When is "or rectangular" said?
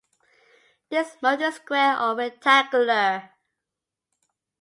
2.01-3.29